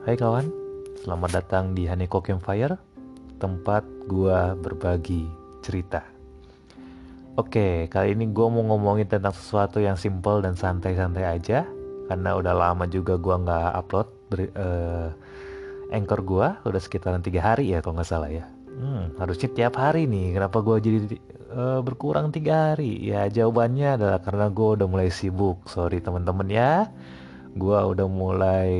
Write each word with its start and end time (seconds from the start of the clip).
Hai 0.00 0.16
kawan, 0.16 0.48
selamat 1.04 1.30
datang 1.44 1.76
di 1.76 1.84
Haneko 1.84 2.24
Campfire, 2.24 2.80
tempat 3.36 3.84
gua 4.08 4.56
berbagi 4.56 5.28
cerita. 5.60 6.00
Oke, 7.36 7.84
kali 7.92 8.16
ini 8.16 8.32
gue 8.32 8.48
mau 8.48 8.64
ngomongin 8.64 9.04
tentang 9.04 9.36
sesuatu 9.36 9.76
yang 9.76 10.00
simple 10.00 10.40
dan 10.40 10.56
santai-santai 10.56 11.28
aja, 11.28 11.68
karena 12.08 12.32
udah 12.32 12.54
lama 12.56 12.88
juga 12.88 13.20
gua 13.20 13.44
nggak 13.44 13.72
upload 13.76 14.08
ber, 14.32 14.40
uh, 14.56 15.12
anchor 15.92 16.24
gua, 16.24 16.56
udah 16.64 16.80
sekitaran 16.80 17.20
tiga 17.20 17.52
hari 17.52 17.76
ya 17.76 17.84
kalau 17.84 18.00
nggak 18.00 18.08
salah 18.08 18.32
ya. 18.32 18.48
Hmm, 18.72 19.12
harusnya 19.20 19.52
tiap 19.52 19.76
hari 19.76 20.08
nih, 20.08 20.32
kenapa 20.32 20.64
gua 20.64 20.80
jadi 20.80 21.12
uh, 21.52 21.84
berkurang 21.84 22.32
tiga 22.32 22.72
hari? 22.72 23.04
Ya 23.04 23.28
jawabannya 23.28 24.00
adalah 24.00 24.24
karena 24.24 24.48
gue 24.48 24.68
udah 24.80 24.88
mulai 24.88 25.12
sibuk. 25.12 25.60
Sorry 25.68 26.00
teman-teman 26.00 26.48
ya, 26.48 26.88
gue 27.52 27.78
udah 27.84 28.08
mulai 28.08 28.72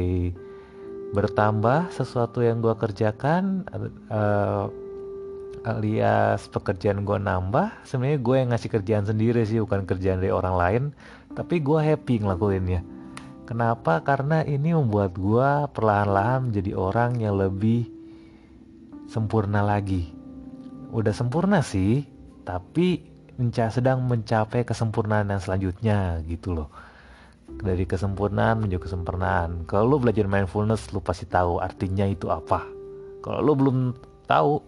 bertambah 1.11 1.91
sesuatu 1.91 2.39
yang 2.39 2.63
gue 2.63 2.71
kerjakan 2.79 3.67
uh, 4.11 4.71
alias 5.67 6.47
pekerjaan 6.49 7.03
gue 7.03 7.19
nambah 7.19 7.85
sebenarnya 7.85 8.19
gue 8.23 8.37
yang 8.39 8.49
ngasih 8.55 8.71
kerjaan 8.71 9.05
sendiri 9.05 9.43
sih 9.45 9.61
bukan 9.61 9.85
kerjaan 9.85 10.23
dari 10.23 10.33
orang 10.33 10.57
lain 10.57 10.83
tapi 11.35 11.63
gue 11.63 11.79
happy 11.79 12.27
ngelakuinnya. 12.27 12.83
Kenapa? 13.47 13.99
Karena 14.07 14.47
ini 14.47 14.71
membuat 14.71 15.19
gue 15.19 15.51
perlahan-lahan 15.75 16.51
menjadi 16.51 16.71
orang 16.79 17.19
yang 17.19 17.35
lebih 17.35 17.91
sempurna 19.11 19.67
lagi. 19.67 20.15
Udah 20.95 21.11
sempurna 21.11 21.59
sih 21.59 22.07
tapi 22.47 23.03
menca 23.35 23.67
sedang 23.73 24.07
mencapai 24.07 24.63
kesempurnaan 24.63 25.35
yang 25.35 25.43
selanjutnya 25.43 26.23
gitu 26.29 26.55
loh 26.55 26.69
dari 27.59 27.85
kesempurnaan 27.85 28.63
menuju 28.63 28.79
kesempurnaan. 28.79 29.67
Kalau 29.67 29.97
lu 29.97 29.97
belajar 29.99 30.31
mindfulness, 30.31 30.95
lu 30.95 31.03
pasti 31.03 31.27
tahu 31.27 31.59
artinya 31.59 32.07
itu 32.07 32.31
apa. 32.31 32.65
Kalau 33.21 33.41
lu 33.43 33.53
belum 33.59 33.77
tahu, 34.31 34.63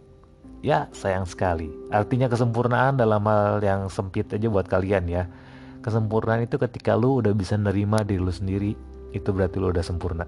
ya 0.61 0.91
sayang 0.93 1.25
sekali. 1.25 1.71
Artinya 1.95 2.27
kesempurnaan 2.27 2.99
dalam 2.99 3.25
hal 3.25 3.63
yang 3.63 3.87
sempit 3.89 4.29
aja 4.35 4.47
buat 4.51 4.69
kalian 4.69 5.09
ya. 5.09 5.25
Kesempurnaan 5.83 6.47
itu 6.47 6.61
ketika 6.61 6.95
lu 6.95 7.25
udah 7.25 7.33
bisa 7.35 7.59
nerima 7.59 8.03
diri 8.05 8.23
lu 8.23 8.31
sendiri, 8.31 8.77
itu 9.17 9.29
berarti 9.33 9.57
lu 9.59 9.73
udah 9.73 9.83
sempurna. 9.83 10.27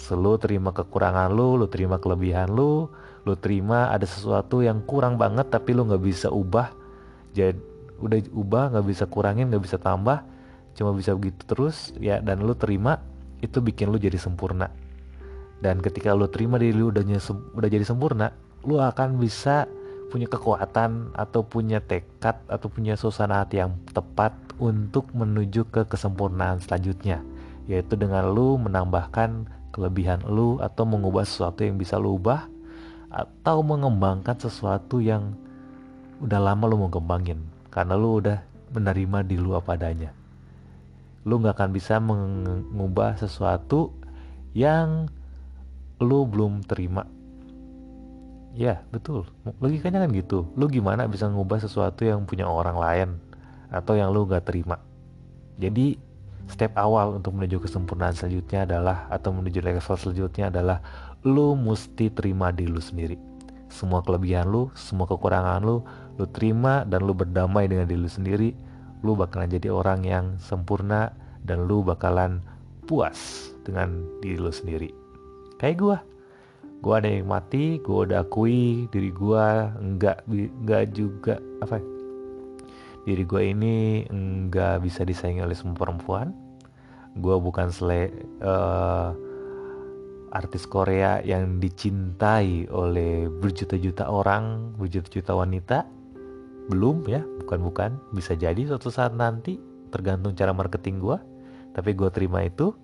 Selalu 0.00 0.40
terima 0.40 0.72
kekurangan 0.72 1.28
lu, 1.28 1.60
lu 1.60 1.66
terima 1.68 2.00
kelebihan 2.00 2.48
lu, 2.48 2.88
lu 3.28 3.34
terima 3.36 3.92
ada 3.92 4.08
sesuatu 4.08 4.64
yang 4.64 4.80
kurang 4.88 5.20
banget 5.20 5.52
tapi 5.52 5.76
lu 5.76 5.84
nggak 5.84 6.00
bisa 6.00 6.32
ubah. 6.32 6.72
Jadi 7.36 7.60
udah 8.00 8.18
ubah 8.32 8.64
nggak 8.72 8.86
bisa 8.88 9.04
kurangin 9.04 9.52
nggak 9.52 9.60
bisa 9.60 9.76
tambah 9.76 10.24
cuma 10.78 10.94
bisa 10.94 11.12
begitu 11.16 11.42
terus 11.44 11.92
ya 11.98 12.22
dan 12.22 12.42
lu 12.42 12.54
terima 12.54 13.02
itu 13.40 13.58
bikin 13.60 13.88
lu 13.88 13.96
jadi 13.96 14.16
sempurna. 14.20 14.68
Dan 15.60 15.84
ketika 15.84 16.16
lu 16.16 16.28
terima 16.28 16.56
diri 16.56 16.72
lu 16.72 16.88
udah, 16.88 17.04
udah 17.56 17.68
jadi 17.68 17.84
sempurna 17.84 18.32
lu 18.64 18.80
akan 18.80 19.20
bisa 19.20 19.68
punya 20.12 20.26
kekuatan 20.26 21.14
atau 21.14 21.44
punya 21.46 21.78
tekad 21.80 22.36
atau 22.50 22.66
punya 22.68 22.96
suasana 22.96 23.44
hati 23.44 23.62
yang 23.62 23.76
tepat 23.92 24.34
untuk 24.60 25.08
menuju 25.12 25.68
ke 25.68 25.84
kesempurnaan 25.88 26.60
selanjutnya. 26.64 27.20
Yaitu 27.68 27.94
dengan 27.96 28.32
lu 28.32 28.56
menambahkan 28.58 29.46
kelebihan 29.70 30.26
lu 30.26 30.58
atau 30.58 30.82
mengubah 30.84 31.22
sesuatu 31.22 31.62
yang 31.62 31.78
bisa 31.78 31.96
lu 31.96 32.18
ubah 32.18 32.50
atau 33.10 33.62
mengembangkan 33.62 34.38
sesuatu 34.38 34.98
yang 35.02 35.34
udah 36.22 36.38
lama 36.38 36.66
lu 36.70 36.86
mau 36.86 36.90
kembangin 36.92 37.42
karena 37.72 37.94
lu 37.94 38.22
udah 38.22 38.38
menerima 38.70 39.18
di 39.26 39.36
lu 39.38 39.54
apa 39.58 39.74
adanya 39.74 40.14
lu 41.24 41.36
nggak 41.40 41.56
akan 41.56 41.70
bisa 41.70 42.00
mengubah 42.00 43.20
sesuatu 43.20 43.92
yang 44.56 45.06
lu 46.00 46.24
belum 46.24 46.64
terima. 46.64 47.04
Ya 48.56 48.82
betul. 48.90 49.28
Logikanya 49.62 50.02
kan 50.02 50.10
gitu. 50.10 50.48
Lu 50.56 50.66
gimana 50.66 51.06
bisa 51.06 51.28
mengubah 51.28 51.62
sesuatu 51.62 52.02
yang 52.02 52.24
punya 52.26 52.48
orang 52.48 52.76
lain 52.80 53.08
atau 53.70 53.94
yang 53.94 54.10
lu 54.10 54.26
nggak 54.26 54.48
terima? 54.48 54.80
Jadi 55.60 56.00
step 56.50 56.74
awal 56.74 57.20
untuk 57.20 57.36
menuju 57.36 57.62
kesempurnaan 57.62 58.16
selanjutnya 58.16 58.66
adalah 58.66 59.06
atau 59.12 59.30
menuju 59.30 59.62
level 59.62 59.94
selanjutnya 59.94 60.50
adalah 60.50 60.82
lu 61.22 61.54
mesti 61.54 62.10
terima 62.10 62.50
di 62.50 62.66
lu 62.66 62.82
sendiri. 62.82 63.20
Semua 63.70 64.02
kelebihan 64.02 64.50
lu 64.50 64.72
semua 64.74 65.06
kekurangan 65.06 65.62
lu 65.62 65.84
lu 66.18 66.26
terima 66.32 66.82
dan 66.88 67.06
lu 67.06 67.14
berdamai 67.14 67.70
dengan 67.70 67.86
diri 67.86 68.00
lu 68.02 68.10
sendiri 68.10 68.50
lu 69.00 69.16
bakalan 69.16 69.48
jadi 69.48 69.72
orang 69.72 70.04
yang 70.04 70.26
sempurna 70.40 71.12
dan 71.44 71.64
lu 71.64 71.80
bakalan 71.80 72.44
puas 72.84 73.50
dengan 73.64 74.04
diri 74.20 74.36
lu 74.36 74.52
sendiri. 74.52 74.90
Kayak 75.60 75.76
gua. 75.80 75.98
Gua 76.80 76.96
ada 76.96 77.12
yang 77.12 77.28
mati, 77.28 77.76
gua 77.84 78.08
udah 78.08 78.24
akui 78.24 78.88
diri 78.88 79.12
gua 79.12 79.68
enggak 79.76 80.24
enggak 80.28 80.84
juga 80.96 81.36
apa 81.60 81.76
ya? 81.76 81.84
Diri 83.04 83.24
gua 83.28 83.42
ini 83.44 84.08
enggak 84.08 84.84
bisa 84.84 85.04
disaingi 85.04 85.44
oleh 85.44 85.56
semua 85.56 85.76
perempuan. 85.76 86.32
Gua 87.20 87.36
bukan 87.36 87.68
sele 87.68 88.08
uh, 88.40 89.12
artis 90.32 90.64
Korea 90.64 91.20
yang 91.20 91.58
dicintai 91.58 92.70
oleh 92.70 93.26
berjuta-juta 93.28 94.08
orang, 94.08 94.72
berjuta-juta 94.78 95.36
wanita. 95.36 95.78
Belum 96.70 97.02
ya, 97.10 97.26
bukan-bukan 97.42 97.98
bisa 98.14 98.38
jadi 98.38 98.62
suatu 98.70 98.94
saat 98.94 99.12
nanti 99.18 99.58
tergantung 99.90 100.38
cara 100.38 100.54
marketing 100.54 101.02
gue 101.02 101.18
tapi 101.74 101.94
gue 101.94 102.10
terima 102.10 102.46
itu 102.46 102.74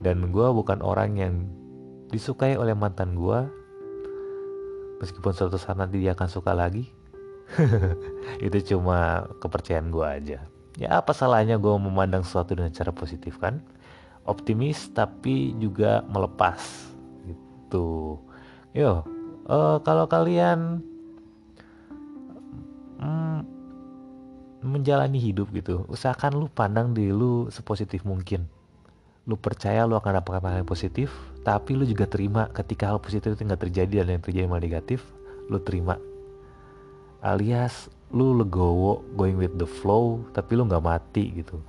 dan 0.00 0.32
gue 0.32 0.46
bukan 0.52 0.80
orang 0.80 1.16
yang 1.16 1.34
disukai 2.08 2.56
oleh 2.56 2.72
mantan 2.72 3.16
gue 3.16 3.40
meskipun 5.00 5.32
suatu 5.32 5.56
saat 5.56 5.76
nanti 5.80 6.00
dia 6.00 6.12
akan 6.16 6.28
suka 6.28 6.52
lagi. 6.52 6.88
Itu 8.46 8.58
cuma 8.76 9.26
kepercayaan 9.42 9.88
gue 9.90 10.06
aja. 10.06 10.38
Ya 10.78 10.88
apa 10.96 11.10
salahnya 11.12 11.58
gue 11.58 11.74
memandang 11.76 12.22
sesuatu 12.22 12.54
dengan 12.56 12.72
cara 12.72 12.94
positif 12.94 13.36
kan? 13.40 13.60
Optimis 14.24 14.92
tapi 14.92 15.52
juga 15.58 16.04
melepas. 16.08 16.60
Gitu. 17.26 18.16
Yo 18.72 19.04
uh, 19.50 19.78
kalau 19.82 20.06
kalian 20.06 20.84
hmm, 23.00 23.40
menjalani 24.64 25.16
hidup 25.16 25.48
gitu. 25.56 25.88
Usahakan 25.88 26.36
lu 26.36 26.46
pandang 26.52 26.92
diri 26.92 27.10
lu 27.10 27.48
sepositif 27.48 28.04
mungkin. 28.04 28.44
Lu 29.24 29.36
percaya 29.36 29.84
lu 29.88 29.96
akan 29.96 30.20
dapatkan 30.20 30.44
hal 30.48 30.60
yang 30.64 30.68
positif 30.68 31.12
tapi 31.40 31.72
lu 31.72 31.88
juga 31.88 32.04
terima 32.04 32.52
ketika 32.52 32.92
hal 32.92 33.00
positif 33.00 33.32
itu 33.32 33.48
nggak 33.48 33.64
terjadi 33.68 34.04
dan 34.04 34.20
yang 34.20 34.24
terjadi 34.24 34.46
malah 34.48 34.64
negatif 34.64 35.00
lu 35.48 35.56
terima. 35.60 35.96
Alias 37.24 37.88
lu 38.12 38.36
legowo 38.36 39.04
going 39.16 39.36
with 39.40 39.54
the 39.56 39.68
flow 39.68 40.20
tapi 40.36 40.56
lu 40.56 40.68
nggak 40.68 40.84
mati 40.84 41.40
gitu. 41.40 41.60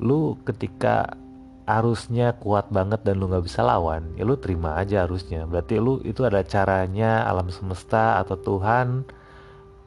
Lu 0.00 0.36
ketika 0.44 1.16
arusnya 1.64 2.36
kuat 2.36 2.68
banget 2.68 3.00
dan 3.08 3.16
lu 3.16 3.24
nggak 3.24 3.48
bisa 3.48 3.64
lawan 3.64 4.12
ya 4.20 4.28
lu 4.28 4.36
terima 4.36 4.76
aja 4.76 5.08
arusnya. 5.08 5.48
Berarti 5.48 5.80
lu 5.80 6.04
itu 6.04 6.20
ada 6.28 6.44
caranya 6.44 7.24
alam 7.24 7.48
semesta 7.48 8.20
atau 8.20 8.36
Tuhan 8.36 9.08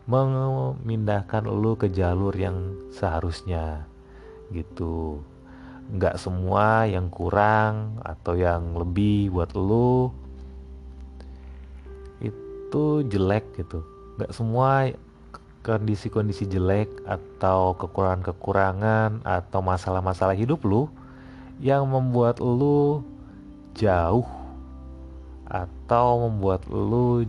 memindahkan 0.07 1.43
lu 1.43 1.75
ke 1.75 1.91
jalur 1.91 2.31
yang 2.31 2.73
seharusnya 2.95 3.83
gitu. 4.55 5.19
Nggak 5.91 6.19
semua 6.19 6.87
yang 6.87 7.11
kurang 7.11 7.99
atau 8.03 8.35
yang 8.39 8.75
lebih 8.75 9.35
buat 9.35 9.51
lu 9.55 10.11
itu 12.23 13.03
jelek 13.07 13.43
gitu. 13.59 13.83
Nggak 14.19 14.31
semua 14.31 14.91
kondisi-kondisi 15.67 16.47
jelek 16.47 16.87
atau 17.03 17.75
kekurangan-kekurangan 17.75 19.27
atau 19.27 19.59
masalah-masalah 19.59 20.35
hidup 20.39 20.63
lu 20.63 20.87
yang 21.59 21.83
membuat 21.83 22.39
lu 22.39 23.03
jauh 23.75 24.27
atau 25.47 26.27
membuat 26.27 26.63
lu 26.71 27.27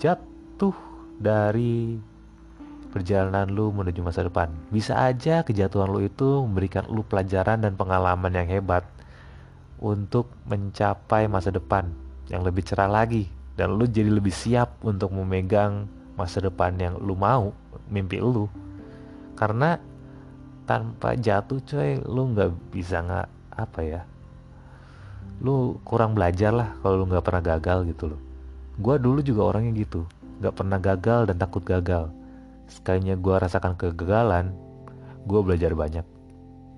jatuh 0.00 0.72
dari 1.20 2.00
perjalanan 2.94 3.50
lu 3.50 3.74
menuju 3.74 3.98
masa 4.06 4.22
depan. 4.22 4.54
Bisa 4.70 4.94
aja 4.94 5.42
kejatuhan 5.42 5.90
lu 5.90 6.06
itu 6.06 6.46
memberikan 6.46 6.86
lu 6.86 7.02
pelajaran 7.02 7.66
dan 7.66 7.74
pengalaman 7.74 8.30
yang 8.30 8.46
hebat 8.46 8.86
untuk 9.82 10.30
mencapai 10.46 11.26
masa 11.26 11.50
depan 11.50 11.90
yang 12.30 12.46
lebih 12.46 12.62
cerah 12.62 12.86
lagi 12.86 13.26
dan 13.58 13.74
lu 13.74 13.90
jadi 13.90 14.14
lebih 14.14 14.30
siap 14.30 14.78
untuk 14.86 15.10
memegang 15.10 15.90
masa 16.14 16.38
depan 16.38 16.78
yang 16.78 16.94
lu 17.02 17.18
mau, 17.18 17.50
mimpi 17.90 18.22
lu. 18.22 18.46
Karena 19.34 19.74
tanpa 20.64 21.12
jatuh 21.18 21.60
coy 21.60 22.00
lu 22.08 22.32
nggak 22.32 22.50
bisa 22.72 23.04
nggak 23.04 23.28
apa 23.54 23.80
ya 23.84 24.02
lu 25.44 25.76
kurang 25.84 26.16
belajar 26.16 26.54
lah 26.54 26.72
kalau 26.80 27.04
lu 27.04 27.06
nggak 27.12 27.24
pernah 27.24 27.42
gagal 27.44 27.84
gitu 27.88 28.04
loh 28.16 28.20
Gua 28.74 28.98
dulu 28.98 29.22
juga 29.22 29.54
orangnya 29.54 29.84
gitu 29.86 30.08
nggak 30.42 30.54
pernah 30.56 30.78
gagal 30.82 31.30
dan 31.30 31.36
takut 31.38 31.62
gagal 31.62 32.10
sekalinya 32.68 33.16
gue 33.16 33.34
rasakan 33.36 33.76
kegagalan 33.76 34.54
gue 35.24 35.40
belajar 35.40 35.72
banyak. 35.72 36.06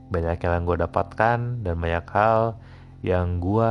Banyak 0.07 0.39
yang 0.39 0.65
gue 0.67 0.77
dapatkan 0.79 1.39
dan 1.67 1.75
banyak 1.79 2.07
hal 2.15 2.55
yang 3.03 3.43
gue 3.43 3.71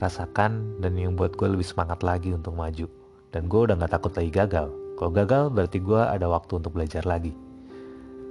rasakan 0.00 0.80
dan 0.80 0.96
yang 0.96 1.12
buat 1.14 1.36
gue 1.36 1.48
lebih 1.52 1.68
semangat 1.68 2.00
lagi 2.00 2.32
untuk 2.32 2.56
maju. 2.56 2.88
Dan 3.30 3.46
gue 3.46 3.60
udah 3.60 3.76
gak 3.76 3.92
takut 4.00 4.12
lagi 4.16 4.30
gagal. 4.32 4.68
Kalau 4.96 5.12
gagal 5.12 5.42
berarti 5.52 5.78
gue 5.78 6.00
ada 6.00 6.26
waktu 6.26 6.52
untuk 6.60 6.72
belajar 6.72 7.04
lagi. 7.04 7.36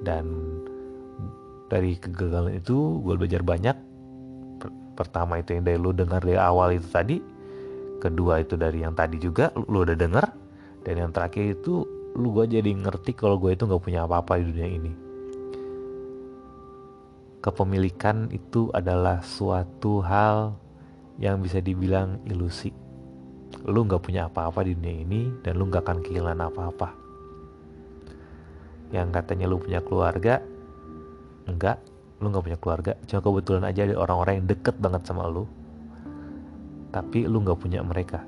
Dan 0.02 0.26
dari 1.70 1.96
kegagalan 2.02 2.58
itu 2.58 3.00
gue 3.06 3.14
belajar 3.14 3.46
banyak. 3.46 3.78
Pertama 4.98 5.40
itu 5.40 5.56
yang 5.56 5.64
dari 5.64 5.78
lu 5.80 5.94
dengar 5.96 6.20
dari 6.26 6.36
awal 6.36 6.76
itu 6.76 6.90
tadi 6.90 7.18
kedua 8.00 8.42
itu 8.42 8.56
dari 8.56 8.84
yang 8.84 8.96
tadi 8.96 9.20
juga 9.20 9.52
lu 9.56 9.84
udah 9.84 9.96
denger 9.96 10.26
dan 10.88 10.94
yang 10.96 11.12
terakhir 11.12 11.60
itu 11.60 11.84
lu 12.18 12.34
gue 12.34 12.46
jadi 12.50 12.72
ngerti 12.74 13.14
kalau 13.14 13.38
gue 13.38 13.54
itu 13.54 13.70
nggak 13.70 13.84
punya 13.84 14.08
apa-apa 14.08 14.42
di 14.42 14.44
dunia 14.50 14.70
ini. 14.70 14.94
Kepemilikan 17.40 18.34
itu 18.34 18.68
adalah 18.74 19.24
suatu 19.24 20.04
hal 20.04 20.58
yang 21.22 21.40
bisa 21.40 21.62
dibilang 21.62 22.20
ilusi. 22.26 22.74
Lu 23.70 23.86
nggak 23.86 24.02
punya 24.02 24.28
apa-apa 24.28 24.66
di 24.66 24.74
dunia 24.76 24.96
ini 25.06 25.22
dan 25.46 25.56
lu 25.56 25.70
nggak 25.70 25.86
akan 25.86 26.00
kehilangan 26.04 26.50
apa-apa. 26.50 26.90
Yang 28.90 29.08
katanya 29.22 29.46
lu 29.46 29.62
punya 29.62 29.80
keluarga 29.86 30.42
enggak 31.46 31.82
lu 32.20 32.30
nggak 32.30 32.46
punya 32.46 32.60
keluarga 32.60 32.92
cuma 33.08 33.24
kebetulan 33.24 33.64
aja 33.64 33.88
ada 33.88 33.96
orang-orang 33.96 34.44
yang 34.44 34.48
deket 34.50 34.76
banget 34.82 35.06
sama 35.08 35.30
lu. 35.30 35.48
Tapi 36.90 37.30
lu 37.30 37.40
nggak 37.46 37.60
punya 37.62 37.80
mereka 37.86 38.26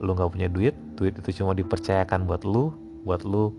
lu 0.00 0.16
nggak 0.16 0.32
punya 0.32 0.48
duit 0.48 0.72
duit 0.96 1.12
itu 1.16 1.44
cuma 1.44 1.52
dipercayakan 1.52 2.24
buat 2.24 2.42
lu 2.48 2.72
buat 3.04 3.24
lu 3.24 3.52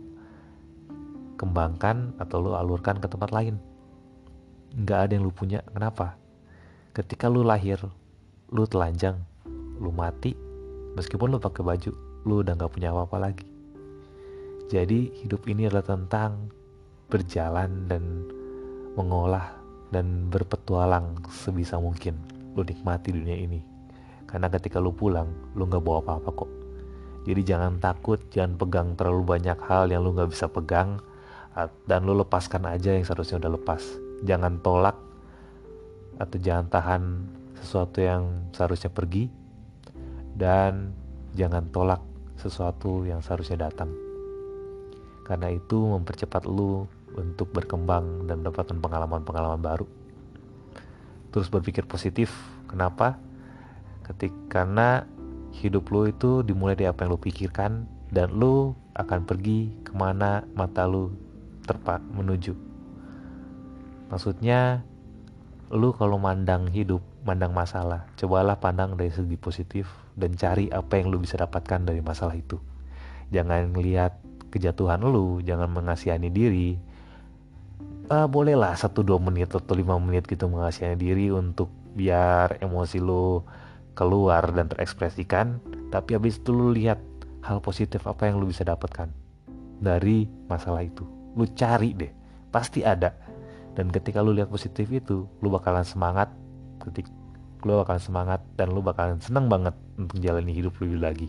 kembangkan 1.38 2.14
atau 2.22 2.38
lu 2.38 2.52
alurkan 2.54 3.02
ke 3.02 3.10
tempat 3.10 3.34
lain. 3.34 3.58
Nggak 4.78 5.00
ada 5.10 5.12
yang 5.18 5.26
lu 5.26 5.34
punya. 5.34 5.66
Kenapa? 5.74 6.14
Ketika 6.94 7.26
lu 7.26 7.42
lahir 7.42 7.82
lu 8.54 8.68
telanjang 8.70 9.18
lu 9.82 9.90
mati 9.90 10.38
meskipun 10.94 11.34
lu 11.34 11.40
pakai 11.42 11.66
baju 11.66 11.92
lu 12.28 12.46
udah 12.46 12.54
nggak 12.54 12.74
punya 12.74 12.94
apa-apa 12.94 13.18
lagi. 13.18 13.50
Jadi 14.70 15.26
hidup 15.26 15.50
ini 15.50 15.66
adalah 15.66 15.84
tentang 15.84 16.54
berjalan 17.10 17.90
dan 17.90 18.30
mengolah 18.96 19.58
dan 19.92 20.30
berpetualang 20.32 21.20
sebisa 21.28 21.82
mungkin 21.82 22.16
lu 22.56 22.64
nikmati 22.64 23.12
dunia 23.12 23.36
ini 23.36 23.71
karena 24.28 24.48
ketika 24.50 24.78
lu 24.82 24.92
pulang 24.94 25.30
lu 25.54 25.66
nggak 25.68 25.84
bawa 25.84 26.02
apa-apa 26.04 26.30
kok 26.46 26.52
jadi 27.26 27.42
jangan 27.56 27.78
takut 27.78 28.20
jangan 28.34 28.58
pegang 28.58 28.88
terlalu 28.98 29.38
banyak 29.38 29.58
hal 29.66 29.90
yang 29.90 30.02
lu 30.02 30.14
nggak 30.14 30.32
bisa 30.32 30.50
pegang 30.50 31.00
dan 31.86 32.00
lu 32.08 32.16
lepaskan 32.16 32.66
aja 32.66 32.96
yang 32.96 33.04
seharusnya 33.06 33.42
udah 33.44 33.52
lepas 33.60 33.84
jangan 34.24 34.58
tolak 34.64 34.98
atau 36.18 36.38
jangan 36.38 36.66
tahan 36.70 37.04
sesuatu 37.62 38.00
yang 38.02 38.50
seharusnya 38.54 38.90
pergi 38.94 39.30
dan 40.38 40.96
jangan 41.38 41.68
tolak 41.70 42.02
sesuatu 42.40 43.06
yang 43.06 43.22
seharusnya 43.22 43.70
datang 43.70 43.92
karena 45.26 45.54
itu 45.54 45.78
mempercepat 45.78 46.44
lu 46.44 46.90
untuk 47.16 47.52
berkembang 47.52 48.28
dan 48.28 48.44
mendapatkan 48.44 48.78
pengalaman-pengalaman 48.80 49.62
baru. 49.62 49.88
Terus 51.32 51.48
berpikir 51.48 51.88
positif. 51.88 52.32
Kenapa? 52.68 53.20
Ketika 54.12 54.64
karena 54.64 55.08
hidup 55.56 55.88
lo 55.92 56.08
itu 56.08 56.44
dimulai 56.44 56.76
dari 56.76 56.92
apa 56.92 57.08
yang 57.08 57.16
lo 57.16 57.20
pikirkan 57.20 57.88
dan 58.12 58.36
lo 58.36 58.76
akan 58.96 59.24
pergi 59.24 59.72
ke 59.88 59.96
mana 59.96 60.44
mata 60.52 60.84
lo 60.84 61.16
terpak 61.64 62.04
menuju. 62.12 62.52
Maksudnya 64.12 64.84
lu 65.72 65.96
kalau 65.96 66.20
mandang 66.20 66.68
hidup, 66.68 67.00
mandang 67.24 67.56
masalah, 67.56 68.04
cobalah 68.20 68.60
pandang 68.60 69.00
dari 69.00 69.08
segi 69.08 69.40
positif 69.40 69.88
dan 70.20 70.36
cari 70.36 70.68
apa 70.68 71.00
yang 71.00 71.08
lu 71.08 71.24
bisa 71.24 71.40
dapatkan 71.40 71.88
dari 71.88 72.04
masalah 72.04 72.36
itu. 72.36 72.60
Jangan 73.32 73.72
lihat 73.80 74.20
kejatuhan 74.52 75.00
lu, 75.08 75.40
jangan 75.40 75.72
mengasihani 75.72 76.28
diri, 76.28 76.76
uh, 78.12 78.28
bolehlah 78.28 78.76
satu 78.76 79.08
dua 79.08 79.16
menit 79.24 79.56
atau 79.56 79.72
lima 79.72 79.96
menit 79.96 80.28
gitu 80.28 80.52
mengasihani 80.52 81.00
diri 81.00 81.32
untuk 81.32 81.72
biar 81.96 82.60
emosi 82.60 83.00
lo 83.00 83.48
keluar 84.02 84.50
dan 84.50 84.66
terekspresikan 84.66 85.62
tapi 85.94 86.18
habis 86.18 86.42
itu 86.42 86.50
lu 86.50 86.74
lihat 86.74 86.98
hal 87.46 87.62
positif 87.62 88.02
apa 88.10 88.26
yang 88.26 88.42
lu 88.42 88.50
bisa 88.50 88.66
dapatkan 88.66 89.14
dari 89.78 90.26
masalah 90.50 90.82
itu. 90.82 91.06
Lu 91.38 91.46
cari 91.54 91.94
deh 91.94 92.10
pasti 92.50 92.82
ada. 92.82 93.14
Dan 93.78 93.94
ketika 93.94 94.26
lu 94.26 94.34
lihat 94.34 94.50
positif 94.50 94.90
itu 94.90 95.30
lu 95.46 95.48
bakalan 95.54 95.86
semangat 95.86 96.34
ketik 96.82 97.06
lu 97.62 97.78
bakalan 97.78 98.02
semangat 98.02 98.42
dan 98.58 98.74
lu 98.74 98.82
bakalan 98.82 99.22
seneng 99.22 99.46
banget 99.46 99.78
untuk 99.94 100.18
jalani 100.18 100.50
hidup 100.50 100.74
lebih 100.82 100.98
lagi. 100.98 101.28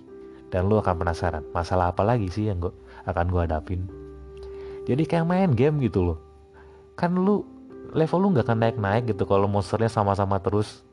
Dan 0.49 0.69
lu 0.69 0.81
akan 0.81 1.01
penasaran 1.01 1.45
masalah 1.53 1.93
apa 1.93 2.01
lagi 2.05 2.29
sih 2.33 2.49
yang 2.49 2.61
gua 2.61 2.73
akan 3.05 3.29
gua 3.29 3.45
hadapin? 3.45 3.85
Jadi 4.89 5.05
kayak 5.05 5.29
main 5.29 5.53
game 5.53 5.81
gitu 5.85 6.13
loh. 6.13 6.19
Kan 6.97 7.17
lu 7.21 7.45
level 7.93 8.19
lu 8.21 8.27
nggak 8.37 8.49
akan 8.49 8.59
naik-naik 8.65 9.13
gitu 9.13 9.29
kalau 9.29 9.45
monsternya 9.45 9.93
sama-sama 9.93 10.41
terus 10.41 10.85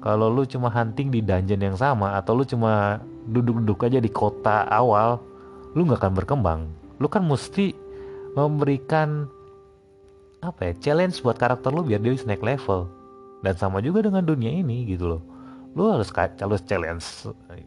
kalau 0.00 0.32
lu 0.32 0.48
cuma 0.48 0.72
hunting 0.72 1.12
di 1.12 1.20
dungeon 1.20 1.60
yang 1.60 1.76
sama 1.76 2.16
atau 2.16 2.32
lu 2.40 2.44
cuma 2.48 3.04
duduk-duduk 3.28 3.84
aja 3.84 4.00
di 4.00 4.08
kota 4.08 4.64
awal 4.72 5.20
lu 5.76 5.84
nggak 5.84 6.00
akan 6.00 6.14
berkembang. 6.16 6.60
Lu 6.96 7.06
kan 7.06 7.24
mesti 7.24 7.76
memberikan 8.32 9.28
apa 10.40 10.72
ya 10.72 10.72
challenge 10.80 11.20
buat 11.20 11.36
karakter 11.36 11.68
lu 11.68 11.84
biar 11.84 12.00
dia 12.00 12.16
bisa 12.16 12.24
naik 12.24 12.40
level. 12.40 12.88
Dan 13.40 13.56
sama 13.56 13.80
juga 13.80 14.04
dengan 14.04 14.24
dunia 14.24 14.52
ini 14.52 14.88
gitu 14.88 15.16
loh. 15.16 15.22
Lu 15.76 15.92
harus 15.92 16.08
harus 16.16 16.60
challenge 16.64 17.04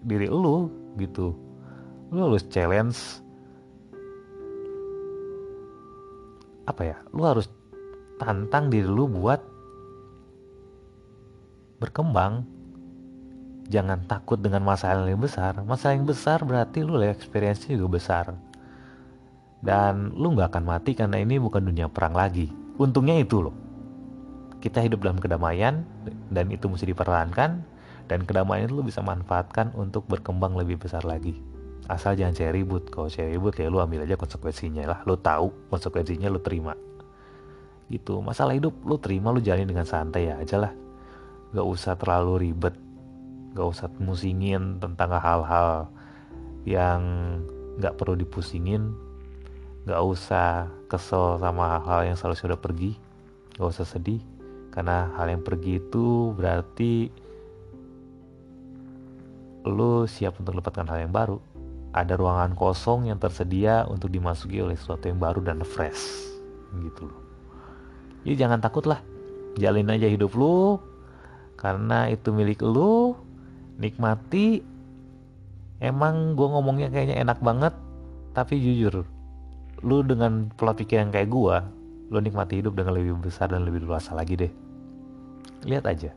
diri 0.06 0.26
lu 0.26 0.70
gitu. 0.98 1.38
Lu 2.10 2.30
harus 2.30 2.46
challenge 2.50 3.24
apa 6.64 6.82
ya 6.88 6.98
lu 7.12 7.28
harus 7.28 7.52
tantang 8.16 8.72
diri 8.72 8.88
lu 8.88 9.04
buat 9.08 9.53
berkembang. 11.84 12.48
Jangan 13.68 14.08
takut 14.08 14.40
dengan 14.40 14.64
masalah 14.64 15.04
yang 15.04 15.20
besar. 15.20 15.60
Masalah 15.68 16.00
yang 16.00 16.08
besar 16.08 16.40
berarti 16.48 16.80
lu 16.84 16.96
lihat 16.96 17.20
experience 17.20 17.68
juga 17.68 18.00
besar. 18.00 18.26
Dan 19.60 20.16
lu 20.16 20.36
nggak 20.36 20.52
akan 20.52 20.64
mati 20.64 20.96
karena 20.96 21.20
ini 21.20 21.40
bukan 21.40 21.64
dunia 21.64 21.92
perang 21.92 22.16
lagi. 22.16 22.48
Untungnya 22.80 23.20
itu 23.20 23.44
loh. 23.44 23.56
Kita 24.64 24.80
hidup 24.80 25.04
dalam 25.04 25.20
kedamaian 25.20 25.84
dan 26.32 26.48
itu 26.52 26.72
mesti 26.72 26.88
dipertahankan 26.88 27.52
dan 28.08 28.20
kedamaian 28.24 28.68
itu 28.68 28.80
lu 28.80 28.84
bisa 28.84 29.04
manfaatkan 29.04 29.76
untuk 29.76 30.08
berkembang 30.08 30.56
lebih 30.56 30.80
besar 30.80 31.04
lagi. 31.04 31.36
Asal 31.88 32.16
jangan 32.16 32.36
cari 32.36 32.64
ribut. 32.64 32.88
Kalau 32.92 33.12
cari 33.12 33.36
ribut 33.36 33.56
ya 33.60 33.68
lu 33.68 33.84
ambil 33.84 34.08
aja 34.08 34.16
konsekuensinya 34.16 34.84
lah. 34.88 35.00
Lu 35.04 35.20
tahu 35.20 35.52
konsekuensinya 35.72 36.32
lu 36.32 36.40
terima. 36.40 36.76
Gitu. 37.92 38.20
Masalah 38.20 38.56
hidup 38.56 38.76
lu 38.84 38.96
terima 39.00 39.32
lu 39.32 39.40
jalani 39.44 39.68
dengan 39.68 39.88
santai 39.88 40.32
ya 40.32 40.40
aja 40.40 40.60
lah 40.60 40.74
gak 41.54 41.68
usah 41.68 41.94
terlalu 41.96 42.50
ribet. 42.50 42.76
Gak 43.54 43.68
usah 43.70 43.88
musingin 44.02 44.82
tentang 44.82 45.14
hal-hal 45.14 45.88
yang 46.66 47.02
gak 47.78 47.96
perlu 47.96 48.18
dipusingin. 48.18 48.98
Gak 49.86 50.02
usah 50.02 50.68
kesel 50.90 51.38
sama 51.38 51.78
hal 51.86 52.10
yang 52.10 52.18
selalu 52.18 52.36
sudah 52.36 52.60
pergi. 52.60 52.98
Gak 53.54 53.70
usah 53.70 53.86
sedih 53.86 54.20
karena 54.74 55.14
hal 55.14 55.30
yang 55.30 55.46
pergi 55.46 55.78
itu 55.78 56.34
berarti 56.34 57.14
lu 59.70 60.10
siap 60.10 60.42
untuk 60.42 60.58
mendapatkan 60.58 60.90
hal 60.90 61.00
yang 61.06 61.14
baru. 61.14 61.38
Ada 61.94 62.18
ruangan 62.18 62.58
kosong 62.58 63.06
yang 63.06 63.22
tersedia 63.22 63.86
untuk 63.86 64.10
dimasuki 64.10 64.58
oleh 64.66 64.74
sesuatu 64.74 65.06
yang 65.06 65.22
baru 65.22 65.46
dan 65.46 65.62
fresh. 65.62 66.26
Gitu 66.74 67.06
loh. 67.06 67.22
Jadi 68.26 68.34
jangan 68.34 68.58
takut 68.58 68.90
lah. 68.90 68.98
Jalin 69.62 69.94
aja 69.94 70.10
hidup 70.10 70.34
lu 70.34 70.82
karena 71.60 72.10
itu 72.10 72.34
milik 72.34 72.62
lu 72.62 73.18
nikmati. 73.78 74.62
Emang 75.84 76.40
gue 76.40 76.48
ngomongnya 76.48 76.88
kayaknya 76.88 77.20
enak 77.28 77.44
banget 77.44 77.76
tapi 78.32 78.56
jujur 78.56 79.04
lu 79.84 79.98
dengan 80.02 80.48
pola 80.56 80.72
pikir 80.72 81.04
yang 81.04 81.12
kayak 81.12 81.28
gue 81.28 81.56
lu 82.08 82.18
nikmati 82.24 82.64
hidup 82.64 82.74
dengan 82.80 82.96
lebih 82.96 83.20
besar 83.20 83.52
dan 83.52 83.68
lebih 83.68 83.84
luas 83.84 84.08
lagi 84.16 84.40
deh. 84.40 84.52
Lihat 85.68 85.84
aja. 85.84 86.12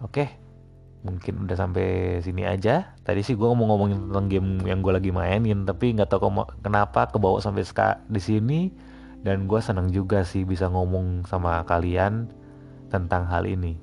Oke 0.00 0.46
mungkin 1.06 1.46
udah 1.46 1.54
sampai 1.54 2.18
sini 2.24 2.42
aja. 2.42 2.96
Tadi 3.06 3.22
sih 3.22 3.38
gue 3.38 3.46
mau 3.46 3.68
ngomongin 3.70 4.10
tentang 4.10 4.26
game 4.26 4.50
yang 4.66 4.82
gue 4.82 4.90
lagi 4.90 5.14
mainin 5.14 5.62
tapi 5.62 5.94
nggak 5.94 6.10
tahu 6.10 6.32
kenapa 6.64 7.06
kebawa 7.12 7.38
sampai 7.38 7.62
di 8.10 8.20
sini. 8.20 8.60
Dan 9.22 9.50
gue 9.50 9.58
senang 9.58 9.90
juga 9.90 10.22
sih 10.22 10.46
bisa 10.46 10.70
ngomong 10.70 11.26
sama 11.26 11.62
kalian 11.66 12.30
tentang 12.92 13.26
hal 13.26 13.44
ini. 13.48 13.76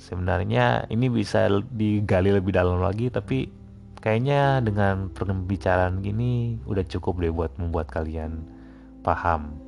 Sebenarnya 0.00 0.88
ini 0.88 1.12
bisa 1.12 1.46
digali 1.76 2.32
lebih 2.32 2.56
dalam 2.56 2.80
lagi 2.80 3.12
tapi 3.12 3.52
kayaknya 4.00 4.64
dengan 4.64 5.12
pembicaraan 5.12 6.00
ini 6.00 6.56
udah 6.64 6.84
cukup 6.88 7.20
deh 7.20 7.28
buat 7.28 7.52
membuat 7.60 7.92
kalian 7.92 8.40
paham 9.04 9.60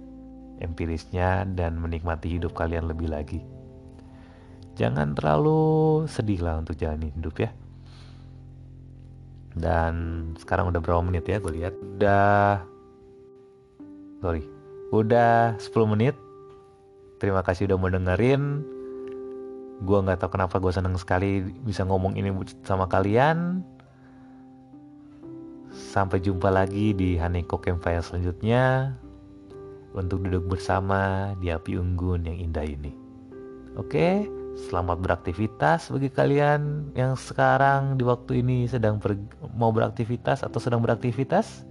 empirisnya 0.65 1.45
dan 1.53 1.77
menikmati 1.77 2.41
hidup 2.41 2.57
kalian 2.57 2.89
lebih 2.89 3.13
lagi. 3.13 3.45
Jangan 4.73 5.13
terlalu 5.13 6.05
sedih 6.09 6.41
lah 6.41 6.65
untuk 6.65 6.81
jalani 6.81 7.13
hidup 7.13 7.37
ya. 7.37 7.51
Dan 9.53 9.93
sekarang 10.41 10.73
udah 10.73 10.81
berapa 10.81 11.05
menit 11.05 11.29
ya 11.29 11.37
gue 11.37 11.53
lihat? 11.61 11.77
Udah 11.77 12.65
sorry 14.23 14.47
udah 14.95 15.59
10 15.59 15.93
menit 15.93 16.15
terima 17.23 17.47
kasih 17.47 17.71
udah 17.71 17.79
mau 17.79 17.87
dengerin. 17.87 18.67
Gue 19.87 19.99
nggak 20.03 20.19
tahu 20.19 20.35
kenapa 20.35 20.59
gue 20.59 20.75
seneng 20.75 20.99
sekali 20.99 21.55
bisa 21.63 21.87
ngomong 21.87 22.19
ini 22.19 22.35
sama 22.67 22.91
kalian. 22.91 23.63
Sampai 25.71 26.19
jumpa 26.19 26.51
lagi 26.51 26.91
di 26.91 27.15
Haneko 27.15 27.63
Campfire 27.63 28.03
selanjutnya. 28.03 28.99
Untuk 29.95 30.27
duduk 30.27 30.59
bersama 30.59 31.31
di 31.39 31.55
api 31.55 31.79
unggun 31.79 32.27
yang 32.27 32.51
indah 32.51 32.67
ini. 32.67 32.91
Oke 33.79 34.27
selamat 34.53 35.01
beraktivitas 35.01 35.89
bagi 35.89 36.13
kalian 36.13 36.93
yang 36.93 37.17
sekarang 37.17 37.97
di 37.97 38.05
waktu 38.05 38.45
ini 38.45 38.69
sedang 38.69 39.01
ber, 39.01 39.17
mau 39.57 39.73
beraktivitas 39.73 40.45
atau 40.45 40.59
sedang 40.59 40.83
beraktivitas. 40.83 41.65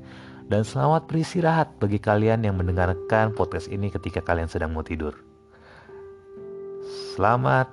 Dan 0.51 0.67
selamat 0.67 1.07
beristirahat 1.07 1.79
bagi 1.79 1.95
kalian 1.95 2.43
yang 2.43 2.59
mendengarkan 2.59 3.31
podcast 3.31 3.71
ini 3.71 3.87
ketika 3.87 4.19
kalian 4.19 4.51
sedang 4.51 4.75
mau 4.75 4.83
tidur. 4.83 5.30
Selamat 7.21 7.69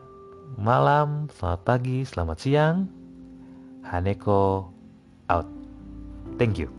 malam, 0.61 1.25
selamat 1.33 1.61
pagi, 1.64 2.05
selamat 2.05 2.37
siang. 2.37 2.85
Haneko 3.81 4.69
out. 5.33 5.49
Thank 6.37 6.61
you. 6.61 6.77